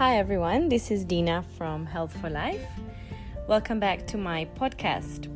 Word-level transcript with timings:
Hi, 0.00 0.16
everyone. 0.16 0.70
This 0.70 0.90
is 0.90 1.04
Dina 1.04 1.44
from 1.58 1.84
Health 1.84 2.16
for 2.22 2.30
Life. 2.30 2.66
Welcome 3.46 3.78
back 3.78 4.06
to 4.06 4.16
my 4.16 4.48
podcast. 4.58 5.28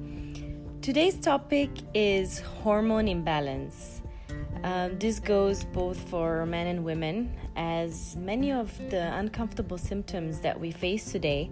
Today's 0.80 1.16
topic 1.16 1.68
is 1.92 2.38
hormone 2.38 3.06
imbalance. 3.06 4.00
Um, 4.62 4.98
this 4.98 5.20
goes 5.20 5.66
both 5.66 5.98
for 6.08 6.46
men 6.46 6.66
and 6.66 6.82
women, 6.82 7.36
as 7.56 8.16
many 8.16 8.52
of 8.52 8.74
the 8.88 9.14
uncomfortable 9.18 9.76
symptoms 9.76 10.40
that 10.40 10.58
we 10.58 10.70
face 10.70 11.12
today 11.12 11.50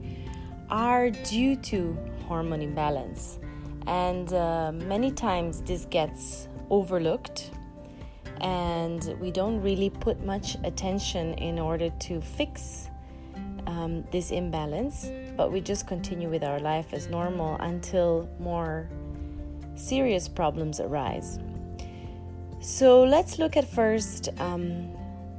are 0.71 1.11
due 1.11 1.57
to 1.57 1.95
hormone 2.27 2.63
imbalance. 2.63 3.39
And 3.87 4.33
uh, 4.33 4.73
many 4.73 5.11
times 5.11 5.61
this 5.61 5.85
gets 5.85 6.49
overlooked, 6.71 7.51
and 8.41 9.15
we 9.21 9.31
don't 9.31 9.61
really 9.61 9.91
put 9.91 10.25
much 10.25 10.57
attention 10.65 11.35
in 11.35 11.59
order 11.59 11.91
to 11.91 12.23
fix 12.23 12.89
um, 13.73 14.05
this 14.11 14.31
imbalance, 14.31 15.11
but 15.37 15.51
we 15.51 15.61
just 15.61 15.87
continue 15.87 16.29
with 16.29 16.45
our 16.45 16.61
life 16.61 16.93
as 16.93 17.09
normal 17.09 17.57
until 17.61 18.29
more 18.39 18.89
serious 19.75 20.29
problems 20.29 20.81
arise. 20.81 21.39
So 22.61 23.03
let's 23.03 23.39
look 23.39 23.57
at 23.57 23.67
first 23.69 24.29
um, 24.39 24.89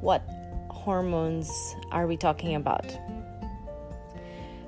what 0.02 0.24
hormones 0.70 1.50
are 1.92 2.08
we 2.08 2.18
talking 2.18 2.56
about. 2.56 2.98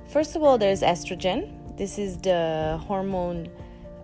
First 0.08 0.36
of 0.36 0.42
all, 0.42 0.56
there's 0.56 0.82
estrogen. 0.82 1.76
This 1.76 1.98
is 1.98 2.16
the 2.18 2.80
hormone, 2.86 3.48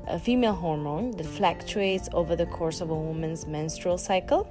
a 0.08 0.18
female 0.18 0.52
hormone 0.54 1.12
that 1.12 1.26
fluctuates 1.26 2.08
over 2.12 2.36
the 2.36 2.46
course 2.46 2.80
of 2.80 2.90
a 2.90 2.94
woman's 2.94 3.46
menstrual 3.46 3.96
cycle. 3.96 4.48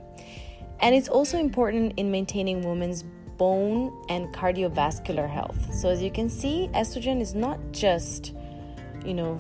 And 0.80 0.96
it's 0.96 1.10
also 1.10 1.38
important 1.38 1.94
in 1.98 2.10
maintaining 2.10 2.68
women's 2.68 3.04
bone 3.42 3.92
and 4.08 4.32
cardiovascular 4.32 5.28
health. 5.28 5.74
So, 5.74 5.90
as 5.90 6.00
you 6.00 6.12
can 6.12 6.30
see, 6.30 6.70
estrogen 6.76 7.20
is 7.20 7.34
not 7.34 7.58
just, 7.72 8.36
you 9.04 9.16
know, 9.16 9.40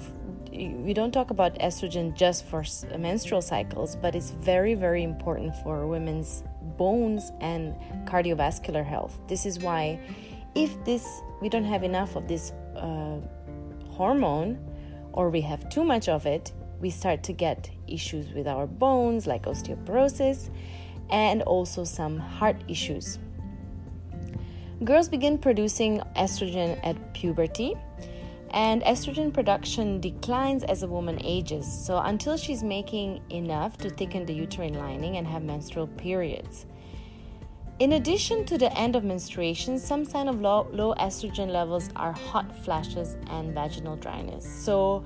we 0.87 0.91
don't 0.91 1.11
talk 1.11 1.29
about 1.29 1.53
estrogen 1.59 2.15
just 2.15 2.45
for 2.45 2.63
menstrual 2.97 3.43
cycles, 3.43 3.95
but 3.95 4.15
it's 4.15 4.31
very, 4.31 4.73
very 4.73 5.03
important 5.03 5.55
for 5.57 5.85
women's 5.85 6.43
bones 6.79 7.31
and 7.41 7.75
cardiovascular 8.05 8.83
health. 8.83 9.19
This 9.27 9.45
is 9.45 9.59
why, 9.59 9.99
if 10.55 10.83
this 10.83 11.05
we 11.39 11.47
don't 11.47 11.69
have 11.75 11.83
enough 11.83 12.15
of 12.15 12.27
this 12.27 12.53
uh, 12.75 13.19
hormone, 13.87 14.57
or 15.13 15.29
we 15.29 15.41
have 15.41 15.69
too 15.69 15.83
much 15.83 16.09
of 16.09 16.25
it, 16.25 16.53
we 16.79 16.89
start 16.89 17.21
to 17.29 17.33
get 17.33 17.69
issues 17.87 18.33
with 18.33 18.47
our 18.47 18.65
bones 18.65 19.27
like 19.27 19.43
osteoporosis 19.43 20.49
and 21.11 21.43
also 21.43 21.83
some 21.83 22.17
heart 22.17 22.63
issues. 22.67 23.19
Girls 24.83 25.07
begin 25.07 25.37
producing 25.37 26.01
estrogen 26.15 26.79
at 26.83 27.13
puberty, 27.13 27.75
and 28.49 28.81
estrogen 28.81 29.31
production 29.31 30.01
declines 30.01 30.63
as 30.63 30.81
a 30.81 30.87
woman 30.87 31.23
ages. 31.23 31.71
So, 31.71 31.99
until 31.99 32.35
she's 32.35 32.63
making 32.63 33.21
enough 33.29 33.77
to 33.77 33.91
thicken 33.91 34.25
the 34.25 34.33
uterine 34.33 34.73
lining 34.73 35.17
and 35.17 35.27
have 35.27 35.43
menstrual 35.43 35.85
periods. 35.85 36.65
In 37.77 37.93
addition 37.93 38.43
to 38.45 38.57
the 38.57 38.75
end 38.75 38.95
of 38.95 39.03
menstruation, 39.03 39.77
some 39.77 40.03
sign 40.03 40.27
of 40.27 40.41
low, 40.41 40.67
low 40.71 40.95
estrogen 40.95 41.49
levels 41.49 41.91
are 41.95 42.13
hot 42.13 42.55
flashes 42.65 43.17
and 43.27 43.53
vaginal 43.53 43.97
dryness. 43.97 44.43
So, 44.65 45.03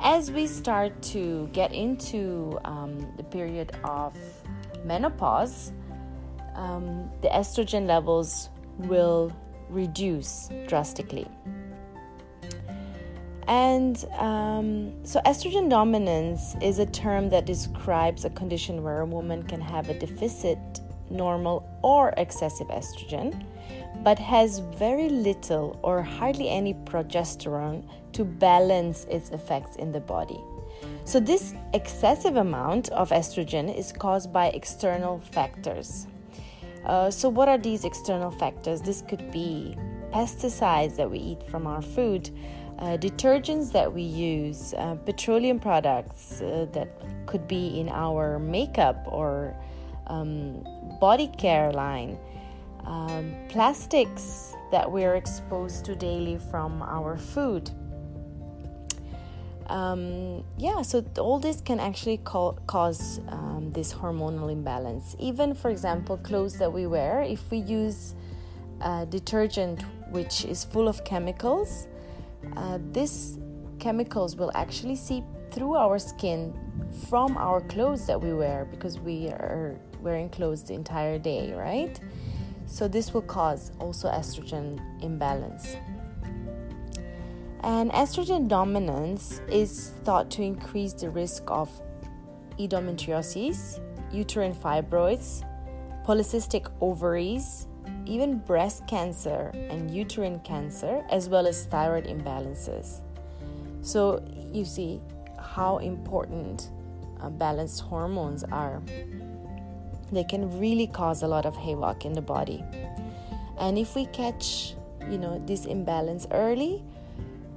as 0.00 0.30
we 0.30 0.46
start 0.46 1.02
to 1.14 1.48
get 1.52 1.72
into 1.72 2.60
um, 2.64 3.12
the 3.16 3.24
period 3.24 3.72
of 3.82 4.16
menopause, 4.84 5.72
um, 6.54 7.10
the 7.22 7.28
estrogen 7.28 7.86
levels 7.86 8.50
will 8.78 9.32
reduce 9.68 10.50
drastically. 10.66 11.26
And 13.48 14.04
um, 14.18 14.92
so, 15.04 15.20
estrogen 15.20 15.70
dominance 15.70 16.56
is 16.60 16.80
a 16.80 16.86
term 16.86 17.28
that 17.30 17.46
describes 17.46 18.24
a 18.24 18.30
condition 18.30 18.82
where 18.82 19.00
a 19.00 19.06
woman 19.06 19.44
can 19.44 19.60
have 19.60 19.88
a 19.88 19.94
deficit, 19.94 20.58
normal, 21.10 21.68
or 21.82 22.12
excessive 22.16 22.66
estrogen, 22.68 23.46
but 24.02 24.18
has 24.18 24.58
very 24.58 25.08
little 25.08 25.78
or 25.84 26.02
hardly 26.02 26.48
any 26.48 26.74
progesterone 26.74 27.84
to 28.14 28.24
balance 28.24 29.04
its 29.04 29.30
effects 29.30 29.76
in 29.76 29.92
the 29.92 30.00
body. 30.00 30.40
So, 31.04 31.20
this 31.20 31.54
excessive 31.72 32.36
amount 32.36 32.88
of 32.88 33.10
estrogen 33.10 33.72
is 33.72 33.92
caused 33.92 34.32
by 34.32 34.48
external 34.48 35.20
factors. 35.20 36.08
Uh, 36.86 37.10
so, 37.10 37.28
what 37.28 37.48
are 37.48 37.58
these 37.58 37.84
external 37.84 38.30
factors? 38.30 38.80
This 38.80 39.02
could 39.02 39.32
be 39.32 39.76
pesticides 40.12 40.96
that 40.96 41.10
we 41.10 41.18
eat 41.18 41.42
from 41.42 41.66
our 41.66 41.82
food, 41.82 42.30
uh, 42.78 42.96
detergents 42.96 43.72
that 43.72 43.92
we 43.92 44.02
use, 44.02 44.72
uh, 44.74 44.94
petroleum 45.04 45.58
products 45.58 46.40
uh, 46.40 46.66
that 46.72 46.88
could 47.26 47.48
be 47.48 47.80
in 47.80 47.88
our 47.88 48.38
makeup 48.38 49.04
or 49.06 49.56
um, 50.06 50.64
body 51.00 51.26
care 51.36 51.72
line, 51.72 52.16
um, 52.84 53.34
plastics 53.48 54.54
that 54.70 54.90
we 54.90 55.04
are 55.04 55.16
exposed 55.16 55.84
to 55.86 55.96
daily 55.96 56.38
from 56.50 56.82
our 56.82 57.16
food 57.16 57.68
um, 59.68 60.44
yeah, 60.58 60.82
so 60.82 61.04
all 61.18 61.38
this 61.38 61.60
can 61.60 61.80
actually 61.80 62.18
cause 62.18 63.20
um, 63.28 63.70
this 63.72 63.92
hormonal 63.92 64.50
imbalance. 64.50 65.16
Even, 65.18 65.54
for 65.54 65.70
example, 65.70 66.16
clothes 66.18 66.58
that 66.58 66.72
we 66.72 66.86
wear, 66.86 67.22
if 67.22 67.50
we 67.50 67.58
use 67.58 68.14
detergent 69.08 69.82
which 70.10 70.44
is 70.44 70.64
full 70.64 70.88
of 70.88 71.04
chemicals, 71.04 71.88
uh, 72.56 72.78
these 72.92 73.38
chemicals 73.78 74.36
will 74.36 74.52
actually 74.54 74.96
seep 74.96 75.24
through 75.50 75.74
our 75.74 75.98
skin 75.98 76.54
from 77.08 77.36
our 77.36 77.60
clothes 77.62 78.06
that 78.06 78.20
we 78.20 78.32
wear 78.32 78.66
because 78.70 78.98
we 78.98 79.28
are 79.28 79.76
wearing 80.00 80.28
clothes 80.28 80.62
the 80.62 80.74
entire 80.74 81.18
day, 81.18 81.52
right? 81.54 81.98
So, 82.66 82.88
this 82.88 83.14
will 83.14 83.22
cause 83.22 83.72
also 83.78 84.08
estrogen 84.10 84.80
imbalance. 85.02 85.76
And 87.66 87.90
estrogen 87.90 88.46
dominance 88.46 89.40
is 89.50 89.90
thought 90.04 90.30
to 90.30 90.42
increase 90.42 90.92
the 90.92 91.10
risk 91.10 91.42
of 91.48 91.68
endometriosis, 92.60 93.80
uterine 94.12 94.54
fibroids, 94.54 95.44
polycystic 96.06 96.70
ovaries, 96.80 97.66
even 98.04 98.38
breast 98.38 98.86
cancer 98.86 99.50
and 99.52 99.90
uterine 99.90 100.38
cancer, 100.44 101.04
as 101.10 101.28
well 101.28 101.44
as 101.48 101.66
thyroid 101.66 102.04
imbalances. 102.04 103.00
So, 103.82 104.22
you 104.52 104.64
see 104.64 105.00
how 105.36 105.78
important 105.78 106.70
uh, 107.20 107.30
balanced 107.30 107.80
hormones 107.80 108.44
are. 108.44 108.80
They 110.12 110.22
can 110.22 110.56
really 110.60 110.86
cause 110.86 111.24
a 111.24 111.26
lot 111.26 111.46
of 111.46 111.56
havoc 111.56 112.04
in 112.04 112.12
the 112.12 112.22
body. 112.22 112.62
And 113.58 113.76
if 113.76 113.96
we 113.96 114.06
catch, 114.06 114.76
you 115.10 115.18
know, 115.18 115.42
this 115.44 115.66
imbalance 115.66 116.28
early, 116.30 116.84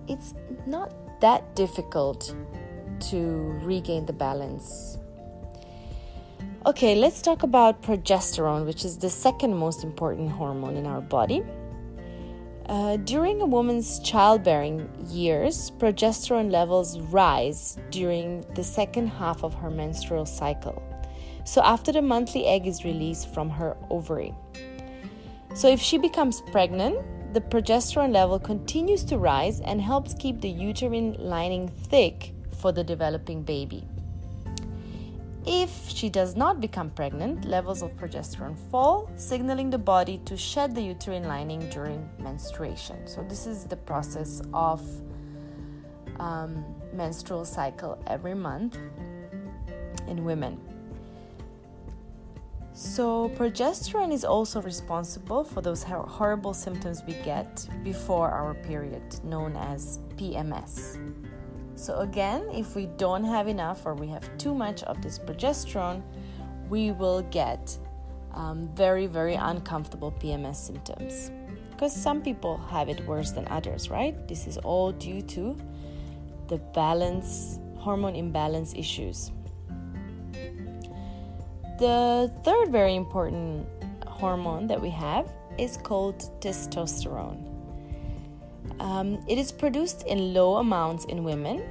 it's 0.09 0.33
not 0.65 1.21
that 1.21 1.55
difficult 1.55 2.35
to 3.11 3.57
regain 3.63 4.05
the 4.05 4.13
balance. 4.13 4.97
Okay, 6.65 6.95
let's 6.95 7.21
talk 7.21 7.43
about 7.43 7.81
progesterone, 7.81 8.65
which 8.65 8.83
is 8.83 8.97
the 8.97 9.09
second 9.09 9.55
most 9.55 9.83
important 9.83 10.29
hormone 10.29 10.75
in 10.75 10.85
our 10.85 10.99
body. 10.99 11.41
Uh, 12.67 12.97
during 12.97 13.41
a 13.41 13.45
woman's 13.45 13.99
childbearing 14.01 14.87
years, 15.07 15.71
progesterone 15.79 16.51
levels 16.51 16.99
rise 16.99 17.77
during 17.89 18.41
the 18.55 18.63
second 18.63 19.07
half 19.07 19.43
of 19.43 19.53
her 19.55 19.71
menstrual 19.71 20.25
cycle. 20.25 20.83
So, 21.45 21.61
after 21.63 21.91
the 21.91 22.01
monthly 22.01 22.45
egg 22.45 22.67
is 22.67 22.85
released 22.85 23.33
from 23.33 23.49
her 23.49 23.75
ovary. 23.89 24.35
So, 25.55 25.67
if 25.67 25.81
she 25.81 25.97
becomes 25.97 26.41
pregnant, 26.51 26.99
the 27.33 27.41
progesterone 27.41 28.11
level 28.11 28.39
continues 28.39 29.03
to 29.03 29.17
rise 29.17 29.61
and 29.61 29.81
helps 29.81 30.13
keep 30.15 30.41
the 30.41 30.49
uterine 30.49 31.15
lining 31.19 31.67
thick 31.67 32.33
for 32.59 32.71
the 32.71 32.83
developing 32.83 33.43
baby. 33.43 33.87
If 35.45 35.89
she 35.89 36.09
does 36.09 36.35
not 36.35 36.59
become 36.59 36.89
pregnant, 36.89 37.45
levels 37.45 37.81
of 37.81 37.95
progesterone 37.95 38.57
fall, 38.69 39.09
signaling 39.15 39.69
the 39.69 39.77
body 39.77 40.19
to 40.25 40.35
shed 40.35 40.75
the 40.75 40.81
uterine 40.81 41.23
lining 41.23 41.67
during 41.69 42.09
menstruation. 42.19 43.07
So, 43.07 43.23
this 43.23 43.47
is 43.47 43.63
the 43.63 43.77
process 43.77 44.41
of 44.53 44.81
um, 46.19 46.65
menstrual 46.93 47.45
cycle 47.45 47.97
every 48.07 48.35
month 48.35 48.77
in 50.07 50.25
women. 50.25 50.59
So, 52.81 53.27
progesterone 53.35 54.13
is 54.13 54.23
also 54.23 54.61
responsible 54.61 55.43
for 55.43 55.59
those 55.59 55.83
horrible 55.83 56.53
symptoms 56.53 57.03
we 57.05 57.11
get 57.25 57.67
before 57.83 58.29
our 58.29 58.53
period, 58.53 59.03
known 59.21 59.57
as 59.57 59.99
PMS. 60.15 60.97
So, 61.75 61.99
again, 61.99 62.47
if 62.53 62.77
we 62.77 62.85
don't 62.95 63.25
have 63.25 63.49
enough 63.49 63.85
or 63.85 63.95
we 63.95 64.07
have 64.07 64.25
too 64.37 64.55
much 64.55 64.83
of 64.83 65.01
this 65.01 65.19
progesterone, 65.19 66.01
we 66.69 66.91
will 66.91 67.21
get 67.23 67.77
um, 68.33 68.69
very, 68.75 69.07
very 69.07 69.35
uncomfortable 69.35 70.13
PMS 70.13 70.55
symptoms. 70.55 71.31
because 71.71 71.93
some 71.93 72.21
people 72.21 72.55
have 72.71 72.87
it 72.87 73.05
worse 73.05 73.31
than 73.31 73.45
others, 73.49 73.89
right? 73.89 74.25
This 74.25 74.47
is 74.47 74.57
all 74.57 74.93
due 74.93 75.21
to 75.35 75.57
the 76.47 76.59
balance, 76.73 77.59
hormone 77.75 78.15
imbalance 78.15 78.73
issues. 78.73 79.31
The 81.79 82.29
third 82.43 82.73
very 82.73 82.95
important 82.95 83.65
hormone 84.05 84.67
that 84.67 84.81
we 84.81 84.89
have 84.89 85.31
is 85.57 85.77
called 85.77 86.17
testosterone. 86.41 87.39
Um, 88.81 89.23
it 89.29 89.37
is 89.37 89.53
produced 89.53 90.05
in 90.05 90.33
low 90.33 90.57
amounts 90.57 91.05
in 91.05 91.23
women 91.23 91.63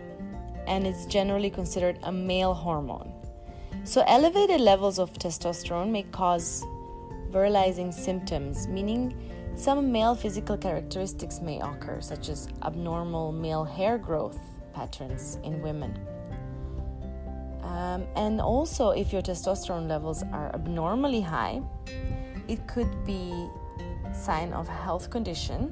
and 0.67 0.87
is 0.87 1.05
generally 1.05 1.51
considered 1.51 1.99
a 2.05 2.11
male 2.13 2.55
hormone. 2.55 3.13
So, 3.85 4.03
elevated 4.07 4.63
levels 4.63 4.99
of 4.99 5.13
testosterone 5.13 5.91
may 5.91 6.05
cause 6.05 6.65
virilizing 7.31 7.93
symptoms, 7.93 8.67
meaning 8.67 9.15
some 9.57 9.93
male 9.93 10.15
physical 10.15 10.57
characteristics 10.57 11.41
may 11.43 11.61
occur, 11.61 12.01
such 12.01 12.31
as 12.31 12.49
abnormal 12.63 13.31
male 13.33 13.65
hair 13.65 13.99
growth 13.99 14.39
patterns 14.73 15.39
in 15.45 15.61
women. 15.61 15.99
Um, 17.79 18.09
and 18.17 18.41
also, 18.41 18.91
if 18.91 19.13
your 19.13 19.23
testosterone 19.23 19.87
levels 19.89 20.25
are 20.33 20.51
abnormally 20.53 21.21
high, 21.21 21.63
it 22.49 22.67
could 22.67 22.91
be 23.05 23.49
sign 24.13 24.53
of 24.53 24.69
a 24.69 24.73
health 24.73 25.11
condition 25.11 25.71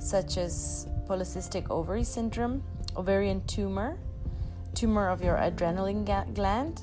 such 0.00 0.36
as 0.36 0.88
polycystic 1.08 1.70
ovary 1.70 2.02
syndrome, 2.02 2.60
ovarian 2.96 3.40
tumor, 3.46 4.00
tumor 4.74 5.08
of 5.10 5.22
your 5.22 5.36
adrenaline 5.36 6.04
gland, 6.34 6.82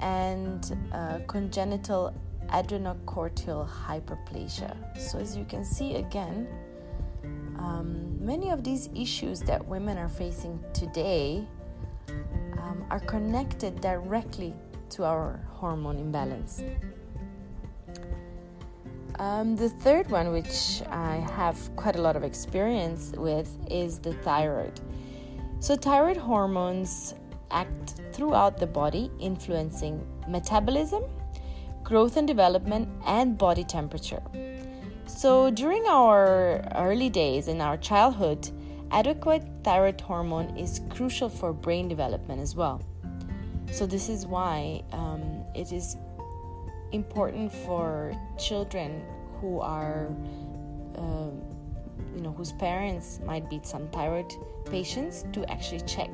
and 0.00 0.76
uh, 0.92 1.20
congenital 1.26 2.12
adrenocortical 2.48 3.66
hyperplasia. 3.66 4.76
So, 4.98 5.18
as 5.18 5.38
you 5.38 5.46
can 5.46 5.64
see 5.64 5.94
again, 5.94 6.46
um, 7.58 8.22
many 8.22 8.50
of 8.50 8.62
these 8.62 8.90
issues 8.94 9.40
that 9.40 9.66
women 9.66 9.96
are 9.96 10.10
facing 10.10 10.62
today 10.74 11.46
are 12.90 13.00
connected 13.00 13.80
directly 13.80 14.54
to 14.90 15.04
our 15.04 15.40
hormone 15.48 15.98
imbalance. 15.98 16.62
Um, 19.18 19.54
the 19.54 19.68
third 19.68 20.10
one, 20.10 20.32
which 20.32 20.82
I 20.88 21.16
have 21.36 21.58
quite 21.76 21.96
a 21.96 22.00
lot 22.00 22.16
of 22.16 22.24
experience 22.24 23.12
with, 23.16 23.50
is 23.70 23.98
the 23.98 24.14
thyroid. 24.14 24.80
So, 25.60 25.76
thyroid 25.76 26.16
hormones 26.16 27.14
act 27.50 28.00
throughout 28.12 28.56
the 28.56 28.66
body, 28.66 29.10
influencing 29.20 30.06
metabolism, 30.26 31.04
growth 31.82 32.16
and 32.16 32.26
development, 32.26 32.88
and 33.04 33.36
body 33.36 33.62
temperature. 33.62 34.22
So, 35.06 35.50
during 35.50 35.84
our 35.86 36.62
early 36.76 37.10
days 37.10 37.48
in 37.48 37.60
our 37.60 37.76
childhood, 37.76 38.50
adequate 38.90 39.44
thyroid 39.62 40.00
hormone 40.00 40.56
is 40.56 40.80
crucial 40.90 41.28
for 41.28 41.52
brain 41.52 41.88
development 41.88 42.40
as 42.40 42.54
well. 42.54 42.82
So, 43.72 43.86
this 43.86 44.08
is 44.08 44.26
why 44.26 44.82
um, 44.92 45.44
it 45.54 45.72
is 45.72 45.96
important 46.92 47.52
for 47.52 48.12
children 48.38 49.02
who 49.40 49.60
are, 49.60 50.08
uh, 50.96 51.30
you 52.14 52.20
know, 52.20 52.32
whose 52.32 52.52
parents 52.52 53.20
might 53.24 53.48
be 53.48 53.60
some 53.62 53.88
thyroid 53.88 54.32
patients 54.66 55.24
to 55.32 55.48
actually 55.50 55.82
check 55.82 56.10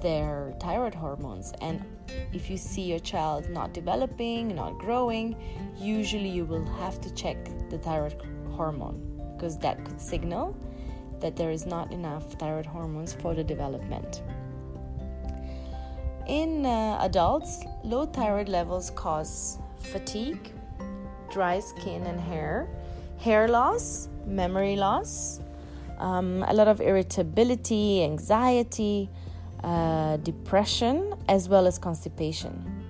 their 0.00 0.54
thyroid 0.60 0.94
hormones. 0.94 1.52
And 1.60 1.84
if 2.32 2.48
you 2.48 2.56
see 2.56 2.82
your 2.82 2.98
child 3.00 3.48
not 3.50 3.72
developing, 3.72 4.54
not 4.54 4.78
growing, 4.78 5.36
usually 5.76 6.28
you 6.28 6.44
will 6.44 6.64
have 6.64 7.00
to 7.00 7.14
check 7.14 7.36
the 7.70 7.78
thyroid 7.78 8.20
hormone 8.52 9.34
because 9.34 9.58
that 9.58 9.84
could 9.84 10.00
signal 10.00 10.56
that 11.22 11.34
there 11.36 11.50
is 11.50 11.64
not 11.64 11.90
enough 11.92 12.34
thyroid 12.34 12.66
hormones 12.66 13.14
for 13.14 13.34
the 13.34 13.42
development. 13.42 14.22
In 16.26 16.66
uh, 16.66 16.98
adults, 17.00 17.64
low 17.82 18.04
thyroid 18.06 18.48
levels 18.48 18.90
cause 18.90 19.58
fatigue, 19.80 20.52
dry 21.30 21.58
skin 21.58 22.02
and 22.06 22.20
hair, 22.20 22.68
hair 23.18 23.48
loss, 23.48 24.08
memory 24.26 24.76
loss, 24.76 25.40
um, 25.98 26.44
a 26.48 26.52
lot 26.52 26.68
of 26.68 26.80
irritability, 26.80 28.04
anxiety, 28.04 29.08
uh, 29.64 30.16
depression, 30.18 31.14
as 31.28 31.48
well 31.48 31.66
as 31.66 31.78
constipation. 31.78 32.82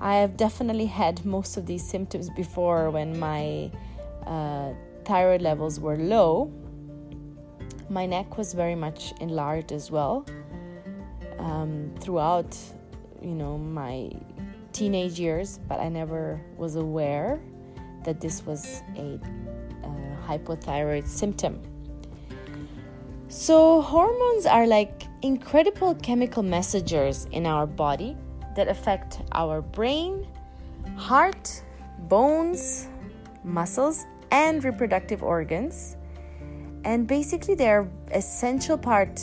I 0.00 0.16
have 0.16 0.36
definitely 0.36 0.86
had 0.86 1.24
most 1.24 1.56
of 1.56 1.66
these 1.66 1.88
symptoms 1.88 2.28
before 2.30 2.90
when 2.90 3.18
my 3.18 3.70
uh, 4.26 4.72
thyroid 5.04 5.40
levels 5.40 5.80
were 5.80 5.96
low. 5.96 6.52
My 7.88 8.06
neck 8.06 8.36
was 8.36 8.52
very 8.52 8.74
much 8.74 9.12
enlarged 9.20 9.72
as 9.72 9.90
well 9.90 10.26
um, 11.38 11.94
throughout, 12.00 12.56
you 13.22 13.34
know, 13.34 13.56
my 13.58 14.10
teenage 14.72 15.18
years, 15.18 15.58
but 15.68 15.80
I 15.80 15.88
never 15.88 16.40
was 16.56 16.76
aware 16.76 17.40
that 18.04 18.20
this 18.20 18.44
was 18.46 18.82
a 18.96 19.18
hypothyroid 20.26 21.06
symptom. 21.06 21.60
So, 23.28 23.80
hormones 23.82 24.46
are 24.46 24.66
like 24.66 25.04
incredible 25.22 25.94
chemical 25.96 26.42
messengers 26.42 27.26
in 27.32 27.46
our 27.46 27.66
body 27.66 28.16
that 28.54 28.68
affect 28.68 29.20
our 29.32 29.60
brain, 29.60 30.26
heart, 30.96 31.62
bones, 32.08 32.88
muscles, 33.44 34.06
and 34.30 34.62
reproductive 34.62 35.22
organs. 35.22 35.95
And 36.86 37.08
basically, 37.08 37.56
they're 37.56 37.90
essential 38.12 38.78
part 38.78 39.20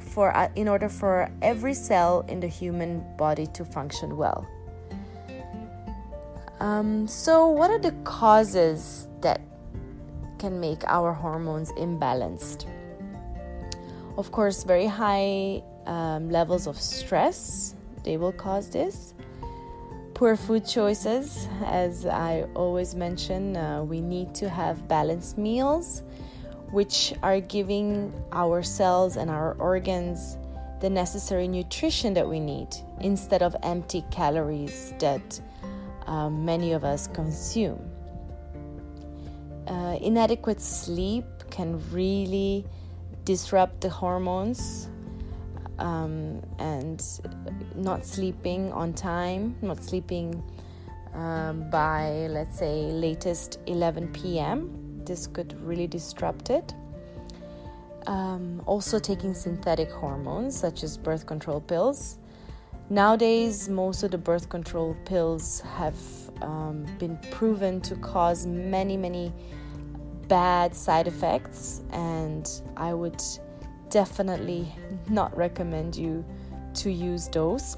for 0.00 0.36
uh, 0.36 0.48
in 0.56 0.66
order 0.66 0.88
for 0.88 1.30
every 1.40 1.72
cell 1.72 2.24
in 2.26 2.40
the 2.40 2.48
human 2.48 3.04
body 3.16 3.46
to 3.54 3.64
function 3.64 4.16
well. 4.16 4.44
Um, 6.58 7.06
so, 7.06 7.46
what 7.46 7.70
are 7.70 7.78
the 7.78 7.92
causes 8.02 9.06
that 9.20 9.40
can 10.40 10.58
make 10.58 10.82
our 10.88 11.12
hormones 11.12 11.70
imbalanced? 11.78 12.66
Of 14.18 14.32
course, 14.32 14.64
very 14.64 14.86
high 14.86 15.62
um, 15.86 16.28
levels 16.28 16.66
of 16.66 16.76
stress, 16.76 17.76
they 18.02 18.16
will 18.16 18.32
cause 18.32 18.68
this. 18.68 19.14
Poor 20.14 20.36
food 20.36 20.66
choices, 20.66 21.46
as 21.64 22.04
I 22.04 22.46
always 22.54 22.96
mention, 22.96 23.56
uh, 23.56 23.84
we 23.84 24.00
need 24.00 24.34
to 24.36 24.48
have 24.48 24.88
balanced 24.88 25.38
meals 25.38 26.02
which 26.72 27.14
are 27.22 27.40
giving 27.40 28.12
our 28.32 28.62
cells 28.62 29.16
and 29.16 29.30
our 29.30 29.54
organs 29.58 30.38
the 30.80 30.90
necessary 30.90 31.46
nutrition 31.46 32.12
that 32.14 32.28
we 32.28 32.40
need 32.40 32.68
instead 33.00 33.42
of 33.42 33.54
empty 33.62 34.04
calories 34.10 34.92
that 34.98 35.40
um, 36.06 36.44
many 36.44 36.72
of 36.72 36.82
us 36.82 37.06
consume. 37.06 37.78
Uh, 39.68 39.96
inadequate 40.00 40.60
sleep 40.60 41.24
can 41.50 41.80
really 41.92 42.64
disrupt 43.24 43.80
the 43.80 43.88
hormones 43.88 44.88
um, 45.78 46.42
and 46.58 47.20
not 47.76 48.04
sleeping 48.04 48.72
on 48.72 48.92
time, 48.92 49.54
not 49.62 49.82
sleeping 49.84 50.42
um, 51.14 51.68
by, 51.70 52.26
let's 52.30 52.58
say, 52.58 52.90
latest 52.90 53.60
11 53.66 54.08
p.m. 54.12 54.81
This 55.04 55.26
could 55.26 55.60
really 55.62 55.86
disrupt 55.86 56.50
it. 56.50 56.74
Um, 58.06 58.62
also, 58.66 58.98
taking 58.98 59.32
synthetic 59.34 59.90
hormones 59.90 60.58
such 60.58 60.82
as 60.82 60.96
birth 60.96 61.26
control 61.26 61.60
pills. 61.60 62.18
Nowadays, 62.90 63.68
most 63.68 64.02
of 64.02 64.10
the 64.10 64.18
birth 64.18 64.48
control 64.48 64.96
pills 65.04 65.60
have 65.76 65.96
um, 66.42 66.84
been 66.98 67.16
proven 67.30 67.80
to 67.82 67.94
cause 67.96 68.44
many, 68.46 68.96
many 68.96 69.32
bad 70.28 70.74
side 70.74 71.06
effects, 71.06 71.82
and 71.92 72.50
I 72.76 72.92
would 72.92 73.22
definitely 73.88 74.74
not 75.08 75.36
recommend 75.36 75.94
you 75.96 76.24
to 76.74 76.90
use 76.90 77.28
those. 77.28 77.76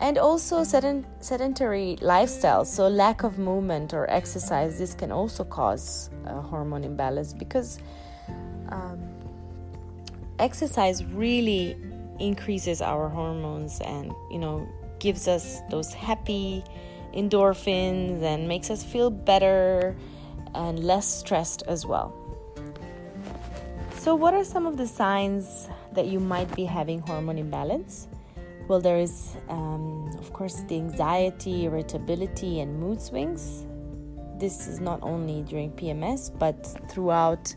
And 0.00 0.18
also 0.18 0.64
sedentary 0.64 1.96
lifestyle, 2.00 2.64
so 2.64 2.88
lack 2.88 3.22
of 3.22 3.38
movement 3.38 3.94
or 3.94 4.10
exercise, 4.10 4.76
this 4.78 4.94
can 4.94 5.12
also 5.12 5.44
cause 5.44 6.10
hormone 6.26 6.84
imbalance 6.84 7.32
because 7.32 7.78
um, 8.68 9.00
exercise 10.38 11.04
really 11.04 11.76
increases 12.18 12.80
our 12.80 13.08
hormones 13.08 13.80
and 13.80 14.12
you 14.30 14.38
know 14.38 14.66
gives 14.98 15.26
us 15.26 15.60
those 15.70 15.92
happy 15.92 16.62
endorphins 17.14 18.22
and 18.22 18.48
makes 18.48 18.70
us 18.70 18.82
feel 18.82 19.10
better 19.10 19.96
and 20.54 20.78
less 20.80 21.06
stressed 21.06 21.62
as 21.66 21.84
well. 21.86 22.14
So, 23.96 24.14
what 24.14 24.34
are 24.34 24.44
some 24.44 24.66
of 24.66 24.76
the 24.76 24.86
signs 24.86 25.68
that 25.92 26.06
you 26.06 26.20
might 26.20 26.54
be 26.54 26.64
having 26.64 27.00
hormone 27.00 27.38
imbalance? 27.38 28.08
Well, 28.68 28.80
there 28.80 28.98
is, 28.98 29.36
um, 29.48 30.10
of 30.18 30.32
course, 30.32 30.62
the 30.68 30.76
anxiety, 30.76 31.66
irritability, 31.66 32.60
and 32.60 32.80
mood 32.80 33.00
swings 33.00 33.66
this 34.38 34.66
is 34.66 34.80
not 34.80 34.98
only 35.02 35.42
during 35.42 35.70
PMS 35.72 36.36
but 36.38 36.66
throughout 36.88 37.54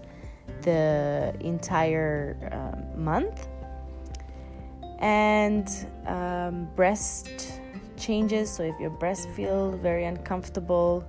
the 0.61 1.33
entire 1.39 2.37
uh, 2.51 2.97
month. 2.97 3.47
And 4.99 5.67
um, 6.07 6.67
breast 6.75 7.61
changes, 7.97 8.49
so 8.49 8.63
if 8.63 8.79
your 8.79 8.89
breast 8.89 9.29
feel 9.29 9.71
very 9.71 10.05
uncomfortable, 10.05 11.03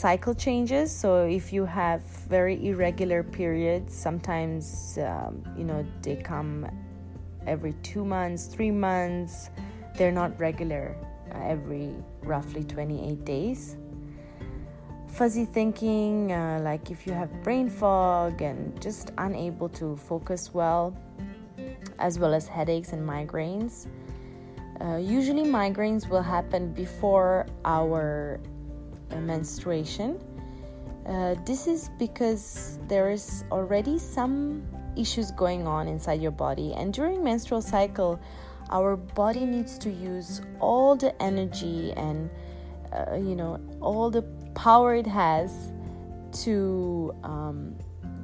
cycle 0.00 0.34
changes. 0.34 0.90
So 0.90 1.26
if 1.26 1.52
you 1.52 1.66
have 1.66 2.00
very 2.26 2.56
irregular 2.68 3.22
periods, 3.22 3.94
sometimes 3.94 4.98
um, 4.98 5.44
you 5.58 5.64
know 5.64 5.84
they 6.00 6.16
come 6.16 6.66
every 7.46 7.74
two 7.82 8.04
months, 8.04 8.46
three 8.46 8.70
months. 8.70 9.50
They're 9.96 10.16
not 10.22 10.38
regular 10.40 10.96
uh, 11.34 11.44
every 11.44 11.92
roughly 12.22 12.64
28 12.64 13.24
days. 13.26 13.76
Fuzzy 15.08 15.44
thinking, 15.44 16.32
uh, 16.32 16.60
like 16.62 16.90
if 16.90 17.06
you 17.06 17.12
have 17.12 17.30
brain 17.42 17.68
fog 17.68 18.40
and 18.40 18.80
just 18.80 19.10
unable 19.18 19.68
to 19.80 19.96
focus 19.96 20.54
well, 20.54 20.96
as 21.98 22.18
well 22.18 22.32
as 22.32 22.48
headaches 22.48 22.94
and 22.94 23.06
migraines. 23.06 23.86
Uh, 24.80 24.96
usually, 24.96 25.44
migraines 25.44 26.08
will 26.08 26.22
happen 26.22 26.72
before 26.72 27.44
our 27.66 28.40
menstruation. 29.18 30.20
Uh, 31.06 31.34
this 31.46 31.66
is 31.66 31.90
because 31.98 32.78
there 32.86 33.10
is 33.10 33.44
already 33.50 33.98
some 33.98 34.62
issues 34.96 35.30
going 35.32 35.66
on 35.66 35.88
inside 35.88 36.20
your 36.20 36.30
body, 36.30 36.74
and 36.74 36.92
during 36.92 37.24
menstrual 37.24 37.62
cycle, 37.62 38.20
our 38.70 38.96
body 38.96 39.44
needs 39.44 39.78
to 39.78 39.90
use 39.90 40.42
all 40.60 40.94
the 40.94 41.10
energy 41.22 41.92
and 41.96 42.30
uh, 42.92 43.16
you 43.16 43.34
know 43.34 43.58
all 43.80 44.10
the 44.10 44.22
power 44.54 44.94
it 44.94 45.06
has 45.06 45.72
to 46.32 47.14
um, 47.24 47.74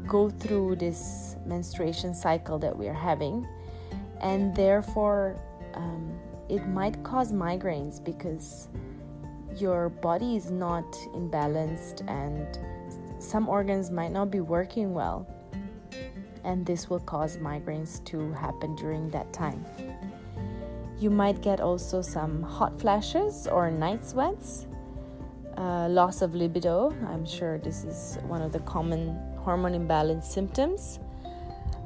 go 0.07 0.31
through 0.31 0.77
this 0.77 1.37
menstruation 1.47 2.15
cycle 2.15 2.59
that 2.59 2.77
we 2.77 2.87
are 2.89 2.95
having, 2.95 3.47
and 4.21 4.55
therefore 4.55 5.41
um, 5.75 6.13
it 6.49 6.67
might 6.69 7.03
cause 7.03 7.33
migraines 7.33 8.03
because 8.05 8.69
your 9.61 9.89
body 9.89 10.37
is 10.37 10.51
not 10.51 10.91
imbalanced 11.15 12.09
and 12.09 12.59
some 13.19 13.49
organs 13.49 13.91
might 13.91 14.13
not 14.13 14.31
be 14.31 14.41
working 14.41 14.95
well. 14.95 15.27
And 16.45 16.65
this 16.65 16.89
will 16.89 17.01
cause 17.01 17.39
migraines 17.39 18.05
to 18.07 18.33
happen 18.33 18.77
during 18.77 19.11
that 19.11 19.33
time. 19.33 19.65
You 20.99 21.11
might 21.11 21.43
get 21.43 21.61
also 21.61 22.03
some 22.03 22.43
hot 22.43 22.81
flashes 22.81 23.47
or 23.47 23.71
night 23.71 24.05
sweats 24.07 24.67
uh, 25.57 25.89
loss 25.89 26.23
of 26.23 26.35
libido. 26.35 26.95
I'm 27.09 27.25
sure 27.25 27.59
this 27.59 27.85
is 27.85 28.19
one 28.27 28.43
of 28.43 28.53
the 28.53 28.61
common 28.61 29.19
hormone 29.39 29.75
imbalance 29.75 30.29
symptoms. 30.29 30.99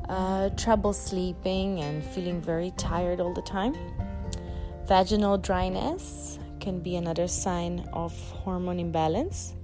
Uh, 0.08 0.50
trouble 0.50 0.92
sleeping 0.92 1.80
and 1.80 2.02
feeling 2.02 2.40
very 2.40 2.72
tired 2.72 3.20
all 3.20 3.32
the 3.32 3.42
time. 3.42 3.76
Vaginal 4.86 5.38
dryness 5.38 6.39
can 6.60 6.80
be 6.80 6.96
another 6.96 7.26
sign 7.26 7.88
of 7.92 8.12
hormone 8.30 8.78
imbalance, 8.78 9.54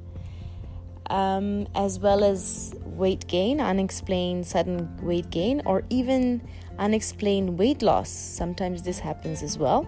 um, 1.11 1.67
as 1.75 1.99
well 2.01 2.25
as 2.25 2.75
weight 2.85 3.27
gain, 3.27 3.61
unexplained 3.61 4.47
sudden 4.47 4.97
weight 5.03 5.31
gain, 5.31 5.63
or 5.67 5.85
even 5.91 6.43
unexplained 6.79 7.59
weight 7.59 7.83
loss. 7.83 8.09
Sometimes 8.09 8.83
this 8.83 8.99
happens 8.99 9.43
as 9.43 9.59
well. 9.59 9.87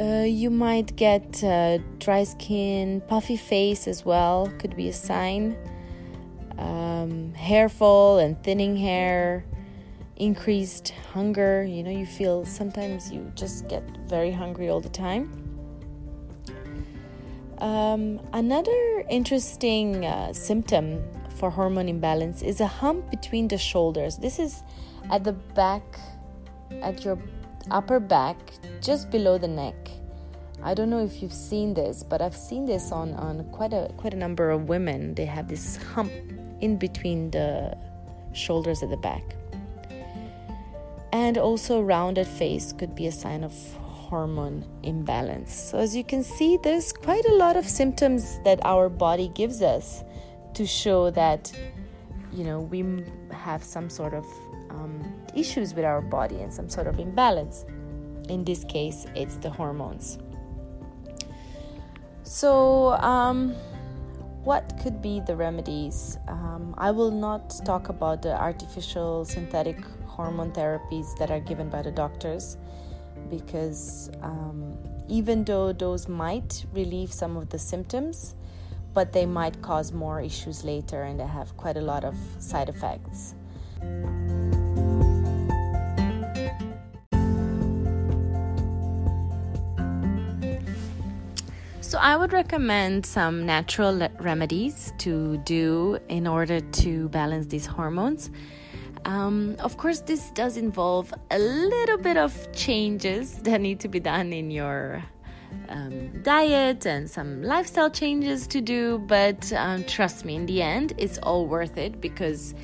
Uh, 0.00 0.24
you 0.26 0.50
might 0.50 0.96
get 0.96 1.44
uh, 1.44 1.78
dry 1.98 2.24
skin, 2.24 3.00
puffy 3.06 3.36
face 3.36 3.86
as 3.86 4.04
well, 4.04 4.50
could 4.58 4.74
be 4.74 4.88
a 4.88 4.92
sign. 4.92 5.56
Um, 6.58 7.32
hair 7.34 7.68
fall 7.68 8.18
and 8.18 8.42
thinning 8.42 8.76
hair, 8.76 9.44
increased 10.16 10.90
hunger. 11.12 11.64
You 11.64 11.82
know, 11.82 11.90
you 11.90 12.06
feel 12.06 12.44
sometimes 12.44 13.10
you 13.10 13.30
just 13.34 13.68
get 13.68 13.82
very 14.06 14.30
hungry 14.30 14.68
all 14.68 14.80
the 14.80 14.88
time. 14.88 15.30
Um, 17.58 18.20
another 18.32 19.04
interesting 19.08 20.04
uh, 20.04 20.32
symptom 20.32 21.02
for 21.36 21.50
hormone 21.50 21.88
imbalance 21.88 22.42
is 22.42 22.60
a 22.60 22.66
hump 22.66 23.10
between 23.10 23.48
the 23.48 23.58
shoulders. 23.58 24.16
This 24.18 24.38
is 24.38 24.62
at 25.10 25.24
the 25.24 25.32
back, 25.32 25.82
at 26.82 27.04
your 27.04 27.18
upper 27.70 28.00
back, 28.00 28.36
just 28.80 29.10
below 29.10 29.38
the 29.38 29.48
neck. 29.48 29.74
I 30.62 30.74
don't 30.74 30.90
know 30.90 31.04
if 31.04 31.22
you've 31.22 31.32
seen 31.32 31.74
this, 31.74 32.02
but 32.02 32.22
I've 32.22 32.36
seen 32.36 32.64
this 32.64 32.90
on, 32.90 33.12
on 33.14 33.44
quite 33.50 33.72
a 33.72 33.92
quite 33.96 34.14
a 34.14 34.16
number 34.16 34.50
of 34.50 34.68
women. 34.68 35.14
They 35.14 35.26
have 35.26 35.48
this 35.48 35.76
hump 35.76 36.12
in 36.60 36.76
between 36.76 37.30
the 37.30 37.76
shoulders 38.32 38.82
at 38.82 38.90
the 38.90 38.96
back 38.96 39.36
and 41.14 41.38
also 41.38 41.78
a 41.78 41.84
rounded 41.84 42.26
face 42.26 42.72
could 42.72 42.92
be 42.96 43.06
a 43.06 43.12
sign 43.12 43.44
of 43.44 43.54
hormone 43.78 44.64
imbalance. 44.82 45.54
So, 45.54 45.78
as 45.78 45.94
you 45.94 46.02
can 46.02 46.24
see, 46.24 46.58
there's 46.64 46.92
quite 46.92 47.24
a 47.26 47.34
lot 47.34 47.56
of 47.56 47.68
symptoms 47.68 48.40
that 48.44 48.58
our 48.64 48.88
body 48.88 49.28
gives 49.28 49.62
us 49.62 50.02
to 50.54 50.66
show 50.66 51.10
that 51.12 51.52
you 52.32 52.42
know 52.42 52.62
we 52.62 53.04
have 53.30 53.62
some 53.62 53.88
sort 53.88 54.12
of 54.12 54.24
um, 54.70 55.14
issues 55.36 55.72
with 55.72 55.84
our 55.84 56.00
body 56.00 56.40
and 56.40 56.52
some 56.52 56.68
sort 56.68 56.88
of 56.88 56.98
imbalance. 56.98 57.64
In 58.28 58.44
this 58.44 58.64
case, 58.64 59.06
it's 59.14 59.36
the 59.36 59.50
hormones. 59.50 60.18
So, 62.24 62.94
um, 62.94 63.54
what 64.42 64.72
could 64.82 65.00
be 65.00 65.20
the 65.20 65.36
remedies? 65.36 66.18
Um, 66.26 66.74
I 66.76 66.90
will 66.90 67.12
not 67.12 67.54
talk 67.64 67.88
about 67.88 68.22
the 68.22 68.34
artificial 68.34 69.24
synthetic 69.24 69.78
hormone 70.16 70.52
therapies 70.52 71.16
that 71.18 71.30
are 71.30 71.40
given 71.40 71.68
by 71.68 71.82
the 71.82 71.90
doctors 71.90 72.56
because 73.30 74.10
um, 74.22 74.76
even 75.08 75.44
though 75.44 75.72
those 75.72 76.08
might 76.08 76.64
relieve 76.72 77.12
some 77.12 77.36
of 77.36 77.48
the 77.50 77.58
symptoms, 77.58 78.34
but 78.92 79.12
they 79.12 79.26
might 79.26 79.60
cause 79.60 79.92
more 79.92 80.20
issues 80.20 80.64
later 80.64 81.02
and 81.02 81.18
they 81.18 81.26
have 81.26 81.56
quite 81.56 81.76
a 81.76 81.80
lot 81.80 82.04
of 82.04 82.16
side 82.38 82.68
effects. 82.68 83.34
So, 91.80 91.98
I 92.00 92.16
would 92.16 92.32
recommend 92.32 93.06
some 93.06 93.46
natural 93.46 94.08
remedies 94.18 94.92
to 94.98 95.36
do 95.44 95.98
in 96.08 96.26
order 96.26 96.58
to 96.58 97.08
balance 97.10 97.46
these 97.46 97.66
hormones. 97.66 98.30
Um, 99.04 99.56
of 99.58 99.76
course, 99.76 100.00
this 100.00 100.30
does 100.30 100.56
involve 100.56 101.12
a 101.30 101.38
little 101.38 101.98
bit 101.98 102.16
of 102.16 102.52
changes 102.52 103.34
that 103.42 103.60
need 103.60 103.80
to 103.80 103.88
be 103.88 104.00
done 104.00 104.32
in 104.32 104.50
your 104.50 105.04
um, 105.68 106.22
diet 106.22 106.86
and 106.86 107.10
some 107.10 107.42
lifestyle 107.42 107.90
changes 107.90 108.46
to 108.48 108.60
do, 108.60 108.98
but 108.98 109.52
um, 109.52 109.84
trust 109.84 110.24
me, 110.24 110.36
in 110.36 110.46
the 110.46 110.62
end, 110.62 110.94
it's 110.98 111.18
all 111.18 111.46
worth 111.46 111.76
it 111.76 112.00
because 112.00 112.54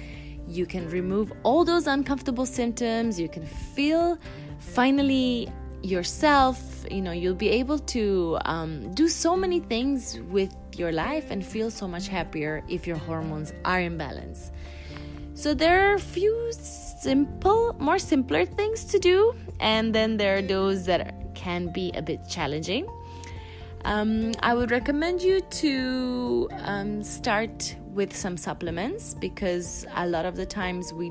you 0.49 0.67
can 0.67 0.89
remove 0.89 1.33
all 1.43 1.65
those 1.65 1.87
uncomfortable 1.87 2.47
symptoms, 2.47 3.21
you 3.21 3.29
can 3.29 3.47
feel 3.47 4.19
finally 4.59 5.49
yourself, 5.83 6.85
you 6.91 7.01
know, 7.01 7.13
you'll 7.13 7.35
be 7.35 7.49
able 7.49 7.79
to 7.79 8.39
um, 8.45 8.93
do 8.95 9.09
so 9.09 9.37
many 9.37 9.61
things 9.61 10.19
with 10.29 10.55
your 10.77 10.93
life 10.93 11.31
and 11.31 11.45
feel 11.45 11.71
so 11.71 11.87
much 11.87 12.09
happier 12.09 12.63
if 12.69 12.87
your 12.87 12.97
hormones 12.97 13.53
are 13.65 13.81
in 13.81 13.97
balance. 13.97 14.51
So 15.41 15.55
there 15.55 15.89
are 15.89 15.95
a 15.95 15.99
few 15.99 16.53
simple, 16.53 17.75
more 17.79 17.99
simpler 17.99 18.45
things 18.45 18.85
to 18.85 18.99
do, 18.99 19.35
and 19.59 19.95
then 19.95 20.19
there 20.19 20.37
are 20.37 20.43
those 20.43 20.85
that 20.85 21.15
can 21.35 21.73
be 21.73 21.91
a 21.95 22.03
bit 22.03 22.29
challenging. 22.29 22.87
Um, 23.87 24.33
I 24.41 24.53
would 24.53 24.71
recommend 24.71 25.23
you 25.23 25.41
to 25.41 26.51
um, 26.59 27.03
start 27.03 27.75
with 27.87 28.15
some 28.15 28.37
supplements 28.37 29.15
because 29.15 29.87
a 29.95 30.07
lot 30.07 30.27
of 30.27 30.37
the 30.37 30.45
times 30.45 30.93
we 30.93 31.11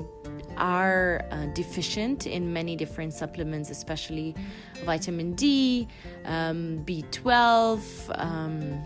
are 0.56 1.26
uh, 1.32 1.46
deficient 1.46 2.28
in 2.28 2.52
many 2.52 2.76
different 2.76 3.12
supplements, 3.12 3.68
especially 3.68 4.36
vitamin 4.84 5.32
D, 5.32 5.88
um, 6.24 6.84
B12, 6.84 7.80
um, 8.14 8.80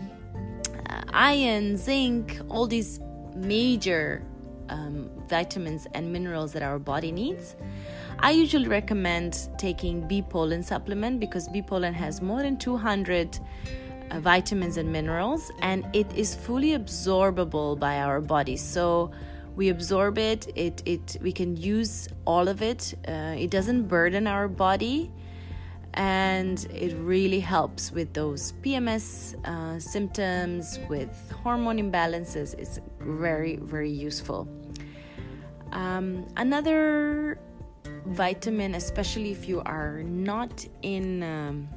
uh, 0.89 1.03
iron, 1.13 1.77
zinc, 1.77 2.39
all 2.49 2.65
these 2.65 2.99
major 3.35 4.25
um, 4.69 5.09
vitamins 5.27 5.87
and 5.93 6.11
minerals 6.11 6.53
that 6.53 6.63
our 6.63 6.79
body 6.79 7.11
needs. 7.11 7.55
I 8.19 8.31
usually 8.31 8.67
recommend 8.67 9.49
taking 9.57 10.07
bee 10.07 10.21
pollen 10.21 10.63
supplement 10.63 11.19
because 11.19 11.47
bee 11.49 11.61
pollen 11.61 11.93
has 11.93 12.21
more 12.21 12.41
than 12.41 12.57
200 12.57 13.39
uh, 14.11 14.19
vitamins 14.19 14.77
and 14.77 14.91
minerals 14.91 15.51
and 15.61 15.85
it 15.93 16.11
is 16.15 16.33
fully 16.35 16.71
absorbable 16.71 17.77
by 17.77 17.99
our 17.99 18.21
body. 18.21 18.57
So 18.57 19.11
we 19.55 19.69
absorb 19.69 20.17
it, 20.17 20.51
it, 20.55 20.81
it 20.85 21.17
we 21.21 21.31
can 21.31 21.55
use 21.55 22.07
all 22.25 22.47
of 22.47 22.61
it. 22.61 22.93
Uh, 23.07 23.35
it 23.37 23.49
doesn't 23.49 23.87
burden 23.87 24.27
our 24.27 24.47
body. 24.47 25.11
and 25.95 26.67
it 26.73 26.93
really 26.97 27.39
helps 27.39 27.91
with 27.91 28.13
those 28.13 28.51
PMS 28.61 29.35
uh, 29.45 29.79
symptoms, 29.79 30.77
with 30.89 31.31
hormone 31.43 31.77
imbalances. 31.77 32.53
It's 32.55 32.79
very, 33.05 33.57
very 33.57 33.91
useful. 33.91 34.47
Um, 35.71 36.25
another 36.37 37.39
vitamin, 38.07 38.75
especially 38.75 39.31
if 39.31 39.47
you 39.47 39.61
are 39.65 40.03
not 40.03 40.65
in 40.81 41.23
um, 41.23 41.67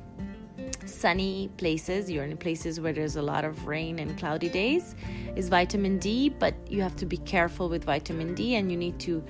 sunny 0.84 1.50
places, 1.56 2.10
you're 2.10 2.24
in 2.24 2.36
places 2.36 2.80
where 2.80 2.92
there's 2.92 3.16
a 3.16 3.22
lot 3.22 3.44
of 3.44 3.66
rain 3.66 3.98
and 3.98 4.18
cloudy 4.18 4.48
days, 4.48 4.94
is 5.36 5.48
vitamin 5.48 5.98
D. 5.98 6.28
But 6.28 6.54
you 6.70 6.82
have 6.82 6.96
to 6.96 7.06
be 7.06 7.16
careful 7.18 7.68
with 7.68 7.84
vitamin 7.84 8.34
D 8.34 8.56
and 8.56 8.70
you 8.70 8.76
need 8.76 8.98
to 9.00 9.24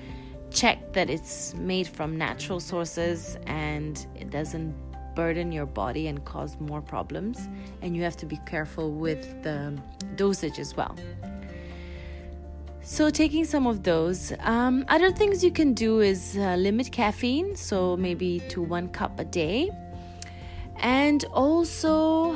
check 0.51 0.93
that 0.93 1.09
it's 1.09 1.53
made 1.55 1.87
from 1.87 2.17
natural 2.17 2.59
sources 2.59 3.37
and 3.45 4.05
it 4.15 4.29
doesn't 4.31 4.75
burden 5.15 5.51
your 5.51 5.65
body 5.65 6.07
and 6.07 6.23
cause 6.25 6.57
more 6.59 6.81
problems. 6.81 7.47
And 7.81 7.95
you 7.95 8.03
have 8.03 8.17
to 8.17 8.25
be 8.25 8.39
careful 8.45 8.91
with 8.91 9.43
the 9.43 9.77
dosage 10.15 10.59
as 10.59 10.75
well. 10.75 10.95
So, 12.91 13.11
taking 13.11 13.45
some 13.45 13.67
of 13.67 13.83
those. 13.83 14.33
Um, 14.39 14.83
other 14.87 15.11
things 15.11 15.43
you 15.43 15.51
can 15.51 15.75
do 15.75 15.99
is 15.99 16.35
uh, 16.35 16.55
limit 16.55 16.91
caffeine, 16.91 17.55
so 17.55 17.95
maybe 17.95 18.39
to 18.49 18.63
one 18.63 18.89
cup 18.89 19.19
a 19.19 19.25
day. 19.25 19.69
And 20.77 21.23
also 21.25 22.35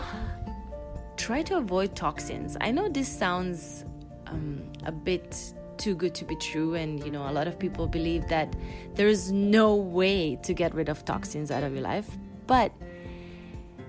try 1.18 1.42
to 1.42 1.58
avoid 1.58 1.96
toxins. 1.96 2.56
I 2.62 2.70
know 2.70 2.88
this 2.88 3.08
sounds 3.08 3.84
um, 4.28 4.62
a 4.86 4.92
bit 4.92 5.56
too 5.78 5.96
good 5.96 6.14
to 6.14 6.24
be 6.24 6.36
true, 6.36 6.76
and 6.76 7.04
you 7.04 7.10
know, 7.10 7.28
a 7.28 7.34
lot 7.34 7.48
of 7.48 7.58
people 7.58 7.88
believe 7.88 8.28
that 8.28 8.56
there 8.94 9.08
is 9.08 9.32
no 9.32 9.74
way 9.74 10.36
to 10.44 10.54
get 10.54 10.76
rid 10.76 10.88
of 10.88 11.04
toxins 11.04 11.50
out 11.50 11.64
of 11.64 11.74
your 11.74 11.82
life. 11.82 12.08
But 12.46 12.72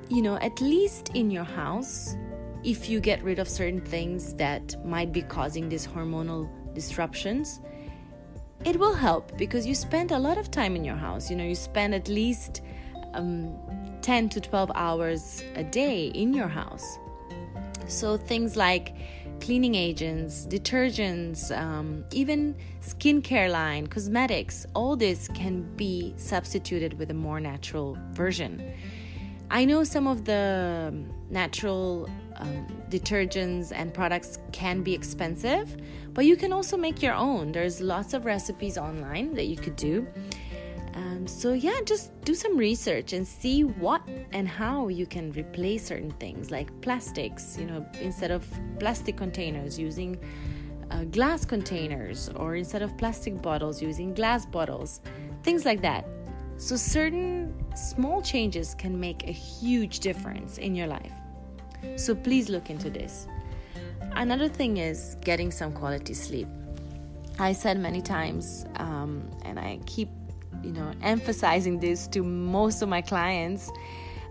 you 0.09 0.23
know, 0.23 0.37
at 0.37 0.59
least 0.62 1.11
in 1.11 1.30
your 1.30 1.44
house, 1.44 2.16
if 2.64 2.88
you 2.88 3.00
get 3.00 3.23
rid 3.23 3.38
of 3.38 3.49
certain 3.49 3.80
things 3.80 4.35
that 4.35 4.85
might 4.85 5.12
be 5.12 5.23
causing 5.23 5.68
these 5.68 5.87
hormonal 5.87 6.49
disruptions, 6.75 7.61
it 8.64 8.78
will 8.78 8.94
help 8.94 9.37
because 9.37 9.66
you 9.66 9.75
spend 9.75 10.11
a 10.11 10.18
lot 10.18 10.38
of 10.38 10.50
time 10.50 10.75
in 10.75 10.85
your 10.85 10.97
house. 10.97 11.30
You 11.30 11.37
know, 11.37 11.44
you 11.44 11.54
spend 11.54 11.94
at 11.94 12.09
least 12.09 12.62
um, 13.12 13.54
10 14.00 14.30
to 14.30 14.40
12 14.40 14.73
hours 14.75 15.44
a 15.54 15.64
day 15.64 16.06
in 16.09 16.33
your 16.33 16.49
house. 16.49 16.99
So 17.87 18.16
things 18.16 18.56
like 18.56 18.94
cleaning 19.40 19.75
agents, 19.75 20.47
detergents, 20.47 21.56
um, 21.56 22.04
even 22.12 22.56
skincare 22.80 23.50
line, 23.50 23.87
cosmetics, 23.87 24.66
all 24.75 24.97
this 24.97 25.28
can 25.28 25.62
be 25.76 26.14
substituted 26.16 26.99
with 26.99 27.11
a 27.11 27.14
more 27.14 27.40
natural 27.40 27.99
version. 28.12 28.75
I 29.50 29.66
know 29.66 29.85
some 29.85 30.06
of 30.06 30.25
the 30.25 30.94
natural 31.28 32.09
um, 32.36 32.66
detergents 32.90 33.72
and 33.74 33.92
products 33.92 34.38
can 34.52 34.82
be 34.82 34.92
expensive, 34.92 35.76
but 36.12 36.24
you 36.24 36.36
can 36.36 36.52
also 36.52 36.76
make 36.76 37.02
your 37.02 37.14
own. 37.14 37.52
There's 37.52 37.80
lots 37.80 38.14
of 38.14 38.24
recipes 38.24 38.78
online 38.78 39.34
that 39.34 39.46
you 39.46 39.56
could 39.56 39.76
do. 39.76 40.06
Um, 40.94 41.26
so, 41.26 41.54
yeah, 41.54 41.80
just 41.84 42.12
do 42.24 42.34
some 42.34 42.56
research 42.56 43.12
and 43.12 43.26
see 43.26 43.64
what 43.64 44.00
and 44.32 44.46
how 44.46 44.88
you 44.88 45.06
can 45.06 45.32
replace 45.32 45.86
certain 45.86 46.12
things 46.12 46.52
like 46.52 46.68
plastics, 46.82 47.56
you 47.58 47.66
know, 47.66 47.84
instead 48.00 48.30
of 48.30 48.46
plastic 48.78 49.16
containers, 49.16 49.76
using 49.76 50.16
uh, 50.92 51.02
glass 51.04 51.44
containers, 51.44 52.28
or 52.36 52.54
instead 52.54 52.82
of 52.82 52.96
plastic 52.96 53.42
bottles, 53.42 53.82
using 53.82 54.14
glass 54.14 54.46
bottles, 54.46 55.00
things 55.42 55.64
like 55.64 55.82
that. 55.82 56.06
So, 56.58 56.76
certain 56.76 57.52
small 57.74 58.22
changes 58.22 58.76
can 58.76 58.98
make 58.98 59.26
a 59.26 59.32
huge 59.32 59.98
difference 59.98 60.58
in 60.58 60.76
your 60.76 60.86
life. 60.86 61.12
So 61.96 62.14
please 62.14 62.48
look 62.48 62.70
into 62.70 62.90
this. 62.90 63.26
Another 64.16 64.48
thing 64.48 64.76
is 64.76 65.16
getting 65.22 65.50
some 65.50 65.72
quality 65.72 66.14
sleep. 66.14 66.48
I 67.38 67.52
said 67.52 67.78
many 67.78 68.00
times, 68.00 68.64
um, 68.76 69.28
and 69.44 69.59
I 69.59 69.80
keep, 69.87 70.09
you 70.62 70.72
know, 70.72 70.92
emphasizing 71.02 71.80
this 71.80 72.06
to 72.09 72.22
most 72.22 72.80
of 72.82 72.88
my 72.88 73.02
clients. 73.02 73.70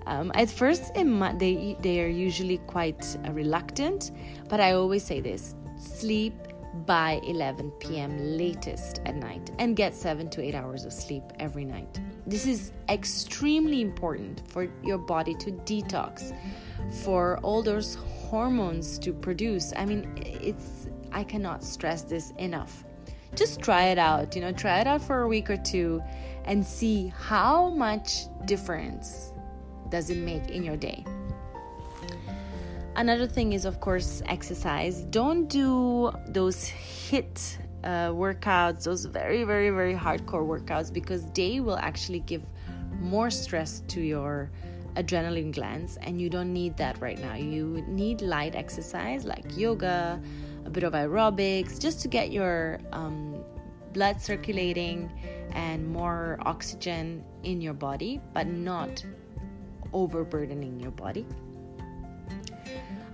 Um, 0.05 0.31
at 0.35 0.49
first, 0.49 0.93
they 0.93 1.77
they 1.81 2.01
are 2.01 2.07
usually 2.07 2.59
quite 2.59 3.17
uh, 3.25 3.31
reluctant, 3.33 4.11
but 4.47 4.59
I 4.59 4.73
always 4.73 5.03
say 5.03 5.19
this: 5.19 5.55
sleep 5.77 6.33
by 6.85 7.19
11 7.25 7.71
p.m. 7.79 8.17
latest 8.37 9.01
at 9.05 9.15
night, 9.15 9.51
and 9.59 9.75
get 9.75 9.93
seven 9.93 10.29
to 10.29 10.41
eight 10.41 10.55
hours 10.55 10.85
of 10.85 10.93
sleep 10.93 11.23
every 11.39 11.65
night. 11.65 11.99
This 12.25 12.45
is 12.45 12.71
extremely 12.89 13.81
important 13.81 14.41
for 14.47 14.67
your 14.83 14.97
body 14.97 15.35
to 15.35 15.51
detox, 15.51 16.35
for 17.03 17.37
all 17.39 17.61
those 17.61 17.95
hormones 17.95 18.97
to 18.99 19.13
produce. 19.13 19.73
I 19.75 19.85
mean, 19.85 20.13
it's 20.17 20.87
I 21.11 21.23
cannot 21.23 21.63
stress 21.63 22.03
this 22.03 22.31
enough. 22.37 22.83
Just 23.35 23.59
try 23.61 23.85
it 23.85 23.97
out, 23.97 24.35
you 24.35 24.41
know, 24.41 24.51
try 24.51 24.79
it 24.79 24.87
out 24.87 25.01
for 25.01 25.21
a 25.21 25.27
week 25.27 25.49
or 25.49 25.57
two 25.57 26.01
and 26.45 26.65
see 26.65 27.11
how 27.17 27.69
much 27.69 28.25
difference 28.45 29.33
does 29.89 30.09
it 30.09 30.17
make 30.17 30.49
in 30.49 30.63
your 30.63 30.77
day. 30.77 31.03
Another 32.95 33.27
thing 33.27 33.53
is, 33.53 33.65
of 33.65 33.79
course, 33.79 34.21
exercise. 34.27 35.03
Don't 35.05 35.47
do 35.47 36.11
those 36.27 36.69
HIIT 36.69 37.57
uh, 37.83 38.09
workouts, 38.09 38.83
those 38.83 39.05
very, 39.05 39.43
very, 39.43 39.69
very 39.69 39.93
hardcore 39.93 40.45
workouts, 40.47 40.91
because 40.91 41.29
they 41.31 41.59
will 41.59 41.77
actually 41.77 42.19
give 42.19 42.43
more 42.99 43.29
stress 43.29 43.81
to 43.87 44.01
your 44.01 44.51
adrenaline 44.95 45.51
glands, 45.51 45.97
and 46.01 46.21
you 46.21 46.29
don't 46.29 46.53
need 46.53 46.77
that 46.77 46.99
right 47.01 47.19
now. 47.19 47.35
You 47.35 47.83
need 47.87 48.21
light 48.21 48.55
exercise 48.55 49.25
like 49.25 49.57
yoga, 49.57 50.21
a 50.65 50.69
bit 50.69 50.83
of 50.83 50.93
aerobics, 50.93 51.79
just 51.79 52.01
to 52.01 52.07
get 52.07 52.31
your 52.31 52.79
um, 52.91 53.43
blood 53.91 54.21
circulating 54.21 55.11
and 55.51 55.87
more 55.87 56.37
oxygen 56.41 57.23
in 57.43 57.61
your 57.61 57.73
body, 57.73 58.21
but 58.33 58.47
not 58.47 59.03
overburdening 59.93 60.79
your 60.79 60.91
body. 60.91 61.25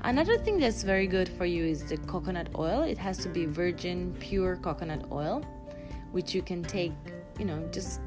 Another 0.04 0.38
thing 0.38 0.58
that's 0.60 0.84
very 0.84 1.08
good 1.08 1.28
for 1.28 1.46
you 1.46 1.66
is 1.66 1.84
the 1.84 1.98
coconut 1.98 2.48
oil. 2.58 2.84
It 2.84 2.98
has 2.98 3.18
to 3.18 3.30
be 3.30 3.46
virgin, 3.46 4.16
pure 4.20 4.56
coconut 4.56 5.06
oil, 5.12 5.44
which 6.14 6.34
you 6.34 6.42
can 6.42 6.64
take, 6.64 6.94
you 7.38 7.44
know, 7.44 7.68
just 7.72 8.00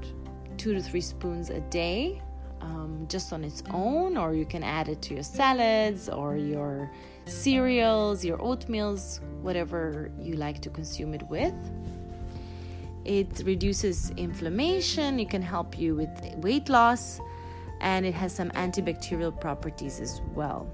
two 0.56 0.72
to 0.72 0.80
three 0.80 1.02
spoons 1.02 1.50
a 1.50 1.60
day, 1.60 2.22
um, 2.62 3.06
just 3.10 3.34
on 3.34 3.44
its 3.44 3.62
own, 3.70 4.16
or 4.16 4.34
you 4.34 4.46
can 4.46 4.62
add 4.62 4.88
it 4.88 5.02
to 5.02 5.14
your 5.14 5.22
salads 5.22 6.08
or 6.08 6.34
your 6.34 6.90
cereals, 7.26 8.24
your 8.24 8.38
oatmeals, 8.38 9.20
whatever 9.42 10.10
you 10.18 10.36
like 10.36 10.62
to 10.62 10.70
consume 10.70 11.12
it 11.12 11.22
with. 11.28 11.54
It 13.04 13.42
reduces 13.44 14.10
inflammation, 14.16 15.20
it 15.20 15.28
can 15.28 15.42
help 15.42 15.78
you 15.78 15.94
with 15.94 16.08
weight 16.36 16.70
loss, 16.70 17.20
and 17.82 18.06
it 18.06 18.14
has 18.14 18.34
some 18.34 18.50
antibacterial 18.52 19.38
properties 19.38 20.00
as 20.00 20.22
well 20.34 20.66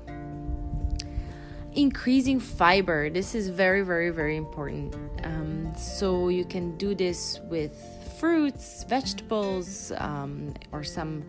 increasing 1.75 2.41
fiber. 2.41 3.11
This 3.11 3.35
is 3.35 3.49
very 3.49 3.83
very 3.83 4.11
very 4.11 4.37
important. 4.37 4.95
Um, 5.25 5.73
so 5.77 6.29
you 6.29 6.45
can 6.45 6.77
do 6.77 6.95
this 6.95 7.41
with 7.45 7.73
fruits 8.19 8.85
vegetables 8.89 9.93
um, 9.99 10.55
or 10.73 10.83
some 10.83 11.25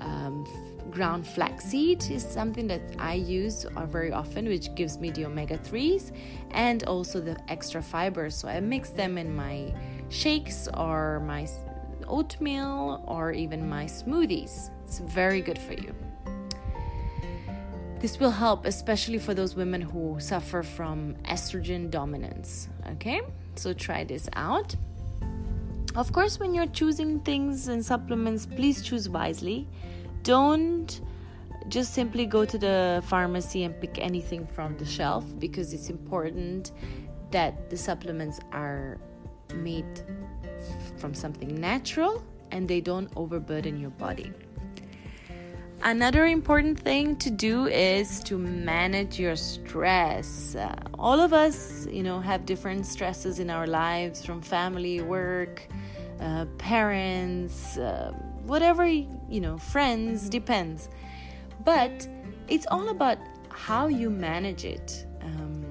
um, 0.00 0.46
ground 0.90 1.26
flaxseed 1.26 2.02
is 2.10 2.24
something 2.26 2.66
that 2.66 2.80
i 2.98 3.14
use 3.14 3.64
very 3.86 4.10
often 4.10 4.46
which 4.46 4.74
gives 4.74 4.98
me 4.98 5.10
the 5.10 5.24
omega-3s 5.24 6.10
and 6.50 6.82
also 6.84 7.20
the 7.20 7.36
extra 7.48 7.82
fiber. 7.82 8.30
So 8.30 8.48
i 8.48 8.58
mix 8.60 8.90
them 8.90 9.18
in 9.18 9.34
my 9.34 9.72
shakes 10.08 10.68
or 10.74 11.20
my 11.20 11.46
oatmeal 12.08 13.04
or 13.06 13.32
even 13.32 13.68
my 13.68 13.84
smoothies. 13.84 14.70
It's 14.84 14.98
very 14.98 15.40
good 15.40 15.58
for 15.58 15.74
you 15.74 15.94
this 18.00 18.18
will 18.18 18.30
help, 18.30 18.64
especially 18.64 19.18
for 19.18 19.34
those 19.34 19.54
women 19.54 19.80
who 19.82 20.16
suffer 20.18 20.62
from 20.62 21.14
estrogen 21.24 21.90
dominance. 21.90 22.68
Okay, 22.92 23.20
so 23.56 23.72
try 23.72 24.04
this 24.04 24.28
out. 24.34 24.74
Of 25.96 26.12
course, 26.12 26.38
when 26.38 26.54
you're 26.54 26.66
choosing 26.66 27.20
things 27.20 27.68
and 27.68 27.84
supplements, 27.84 28.46
please 28.46 28.82
choose 28.82 29.08
wisely. 29.08 29.68
Don't 30.22 31.00
just 31.68 31.92
simply 31.92 32.26
go 32.26 32.44
to 32.44 32.56
the 32.56 33.02
pharmacy 33.06 33.64
and 33.64 33.78
pick 33.80 33.98
anything 33.98 34.46
from 34.46 34.76
the 34.78 34.84
shelf 34.84 35.24
because 35.38 35.74
it's 35.74 35.90
important 35.90 36.72
that 37.30 37.68
the 37.70 37.76
supplements 37.76 38.40
are 38.52 38.98
made 39.54 40.02
from 40.96 41.14
something 41.14 41.60
natural 41.60 42.24
and 42.50 42.66
they 42.66 42.80
don't 42.80 43.10
overburden 43.16 43.78
your 43.78 43.90
body. 43.90 44.32
Another 45.82 46.26
important 46.26 46.78
thing 46.78 47.16
to 47.16 47.30
do 47.30 47.66
is 47.66 48.22
to 48.24 48.36
manage 48.36 49.18
your 49.18 49.34
stress. 49.34 50.54
Uh, 50.54 50.74
all 50.98 51.18
of 51.18 51.32
us, 51.32 51.86
you 51.86 52.02
know, 52.02 52.20
have 52.20 52.44
different 52.44 52.84
stresses 52.84 53.38
in 53.38 53.48
our 53.48 53.66
lives 53.66 54.22
from 54.22 54.42
family, 54.42 55.00
work, 55.00 55.66
uh, 56.20 56.44
parents, 56.58 57.78
uh, 57.78 58.12
whatever, 58.44 58.86
you 58.86 59.40
know, 59.40 59.56
friends, 59.56 60.28
depends. 60.28 60.90
But 61.64 62.06
it's 62.48 62.66
all 62.70 62.90
about 62.90 63.16
how 63.48 63.86
you 63.86 64.10
manage 64.10 64.66
it. 64.66 65.06
Um, 65.22 65.64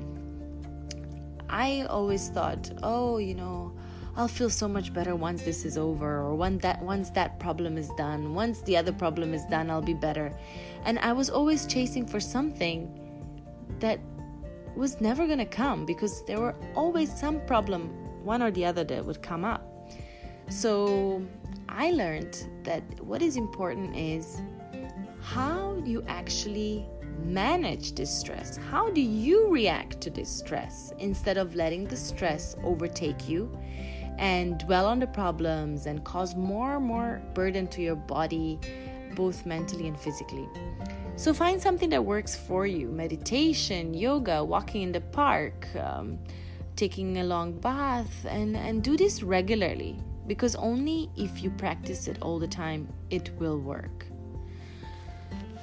I 1.50 1.84
always 1.84 2.30
thought, 2.30 2.72
oh, 2.82 3.20
you 3.20 3.36
know, 3.36 3.69
I'll 4.16 4.28
feel 4.28 4.50
so 4.50 4.68
much 4.68 4.94
better 4.94 5.16
once 5.16 5.44
this 5.44 5.66
is 5.66 5.78
over, 5.78 6.18
or 6.18 6.36
once 6.36 6.62
that 6.64 6.82
once 6.82 7.10
that 7.12 7.40
problem 7.40 7.78
is 7.78 7.90
done, 7.98 8.34
once 8.34 8.62
the 8.62 8.76
other 8.76 8.92
problem 8.92 9.34
is 9.34 9.46
done, 9.46 9.70
I'll 9.70 9.82
be 9.82 9.94
better. 9.94 10.34
And 10.84 11.00
I 11.00 11.14
was 11.14 11.30
always 11.30 11.66
chasing 11.66 12.06
for 12.06 12.20
something 12.20 12.90
that 13.80 14.00
was 14.76 15.00
never 15.00 15.28
gonna 15.28 15.46
come 15.46 15.86
because 15.86 16.24
there 16.26 16.40
were 16.40 16.56
always 16.76 17.18
some 17.18 17.40
problem, 17.46 17.90
one 18.24 18.42
or 18.42 18.52
the 18.52 18.66
other, 18.66 18.84
that 18.84 19.06
would 19.06 19.22
come 19.22 19.46
up. 19.46 19.66
So 20.50 21.22
I 21.68 21.92
learned 21.92 22.48
that 22.64 22.84
what 23.02 23.22
is 23.22 23.38
important 23.38 23.96
is 23.96 24.42
how 25.22 25.82
you 25.86 26.04
actually 26.08 26.86
manage 27.24 27.94
this 27.94 28.10
stress. 28.10 28.58
How 28.58 28.90
do 28.90 29.02
you 29.02 29.48
react 29.50 30.02
to 30.02 30.10
this 30.10 30.30
stress 30.30 30.94
instead 30.98 31.38
of 31.38 31.56
letting 31.56 31.86
the 31.86 31.98
stress 31.98 32.56
overtake 32.64 33.28
you 33.28 33.52
and 34.20 34.60
dwell 34.60 34.86
on 34.86 35.00
the 35.00 35.08
problems 35.08 35.88
and 35.88 36.04
cause 36.04 36.36
more 36.36 36.76
and 36.76 36.86
more 36.86 37.22
burden 37.34 37.66
to 37.68 37.82
your 37.82 37.96
body, 37.96 38.60
both 39.16 39.46
mentally 39.46 39.88
and 39.88 40.00
physically? 40.00 40.48
So 41.16 41.34
find 41.34 41.60
something 41.60 41.90
that 41.90 42.04
works 42.04 42.36
for 42.36 42.68
you 42.68 42.90
meditation, 42.90 43.94
yoga, 43.94 44.44
walking 44.44 44.84
in 44.84 44.92
the 44.92 45.02
park, 45.02 45.68
um, 45.76 46.20
taking 46.76 47.18
a 47.18 47.24
long 47.24 47.54
bath, 47.54 48.26
and, 48.30 48.56
and 48.56 48.84
do 48.84 48.96
this 48.96 49.24
regularly 49.24 49.98
because 50.28 50.56
only 50.56 51.10
if 51.18 51.42
you 51.42 51.50
practice 51.50 52.08
it 52.08 52.18
all 52.22 52.38
the 52.40 52.48
time, 52.48 52.88
it 53.10 53.32
will 53.40 53.58
work. 53.58 54.06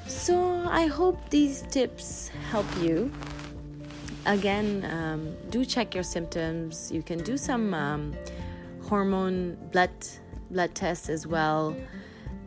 So, 0.06 0.66
I 0.68 0.86
hope 0.86 1.30
these 1.30 1.62
tips 1.62 2.30
help 2.50 2.66
you. 2.80 3.10
Again, 4.26 4.84
um, 4.90 5.36
do 5.50 5.64
check 5.64 5.94
your 5.94 6.02
symptoms. 6.02 6.90
You 6.92 7.02
can 7.02 7.18
do 7.22 7.36
some 7.36 7.72
um, 7.74 8.14
hormone 8.88 9.56
blood 9.72 9.90
blood 10.50 10.74
tests 10.74 11.08
as 11.08 11.26
well, 11.26 11.76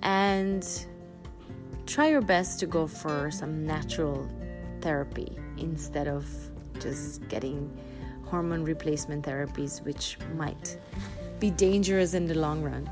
and 0.02 0.65
try 1.86 2.08
your 2.08 2.21
best 2.21 2.60
to 2.60 2.65
go 2.65 2.88
for 2.88 3.30
some 3.32 3.65
natural 3.65 4.30
therapy 4.82 5.38
instead 5.58 6.08
of 6.08 6.25
just 6.80 7.28
getting 7.28 7.69
hormone 8.25 8.63
replacement 8.63 9.25
therapies, 9.25 9.84
which 9.84 10.17
might 10.36 10.78
be 11.39 11.49
dangerous 11.49 12.13
in 12.13 12.25
the 12.25 12.36
long 12.36 12.62
run. 12.62 12.89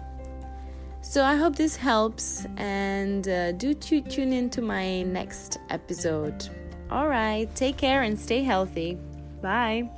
So 1.02 1.24
I 1.24 1.36
hope 1.36 1.56
this 1.56 1.78
helps 1.78 2.46
and 2.58 3.28
uh, 3.28 3.54
do 3.54 3.74
t- 3.74 4.02
tune 4.02 4.34
in 4.34 4.50
to 4.52 4.62
my 4.62 5.04
next 5.04 5.60
episode. 5.70 6.50
All 6.92 7.08
right, 7.08 7.54
take 7.56 7.78
care 7.78 8.02
and 8.02 8.20
stay 8.20 8.44
healthy. 8.44 8.98
Bye. 9.42 9.90